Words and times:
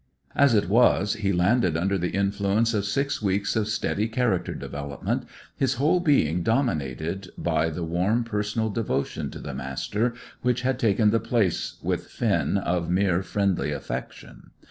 As 0.35 0.55
it 0.55 0.67
was, 0.67 1.13
he 1.13 1.31
landed 1.31 1.77
under 1.77 1.95
the 1.95 2.09
influence 2.15 2.73
of 2.73 2.85
six 2.85 3.21
weeks 3.21 3.55
of 3.55 3.67
steady 3.67 4.07
character 4.07 4.55
development, 4.55 5.25
his 5.55 5.75
whole 5.75 5.99
being 5.99 6.41
dominated 6.41 7.29
by 7.37 7.69
the 7.69 7.83
warm 7.83 8.23
personal 8.23 8.71
devotion 8.71 9.29
to 9.29 9.37
the 9.39 9.53
Master 9.53 10.15
which 10.41 10.63
had 10.63 10.79
taken 10.79 11.11
the 11.11 11.19
place 11.19 11.75
with 11.83 12.07
Finn 12.07 12.57
of 12.57 12.89
mere 12.89 13.21
friendly 13.21 13.71
affection. 13.71 14.49